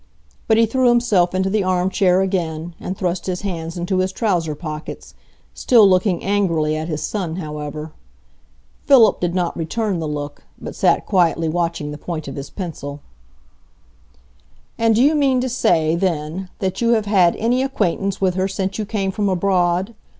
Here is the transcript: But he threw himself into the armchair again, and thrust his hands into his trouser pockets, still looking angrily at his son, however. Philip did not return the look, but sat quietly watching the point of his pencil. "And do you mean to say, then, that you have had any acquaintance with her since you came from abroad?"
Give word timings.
But 0.47 0.57
he 0.57 0.65
threw 0.65 0.89
himself 0.89 1.35
into 1.35 1.51
the 1.51 1.63
armchair 1.63 2.21
again, 2.21 2.73
and 2.79 2.97
thrust 2.97 3.27
his 3.27 3.41
hands 3.41 3.77
into 3.77 3.99
his 3.99 4.11
trouser 4.11 4.55
pockets, 4.55 5.13
still 5.53 5.87
looking 5.87 6.23
angrily 6.23 6.75
at 6.75 6.87
his 6.87 7.03
son, 7.03 7.35
however. 7.35 7.91
Philip 8.87 9.19
did 9.21 9.35
not 9.35 9.55
return 9.55 9.99
the 9.99 10.07
look, 10.07 10.43
but 10.59 10.73
sat 10.73 11.05
quietly 11.05 11.47
watching 11.47 11.91
the 11.91 11.99
point 11.99 12.27
of 12.27 12.35
his 12.35 12.49
pencil. 12.49 12.99
"And 14.75 14.95
do 14.95 15.03
you 15.03 15.13
mean 15.13 15.39
to 15.39 15.47
say, 15.49 15.95
then, 15.95 16.49
that 16.57 16.81
you 16.81 16.93
have 16.93 17.05
had 17.05 17.35
any 17.35 17.61
acquaintance 17.61 18.19
with 18.19 18.33
her 18.33 18.47
since 18.47 18.79
you 18.79 18.85
came 18.87 19.11
from 19.11 19.29
abroad?" 19.29 19.93